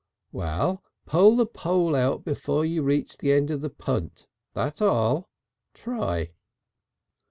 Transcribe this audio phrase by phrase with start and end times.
[0.31, 5.29] "Well pull the pole out before you reach the end of the punt, that's all.
[5.75, 6.31] Try."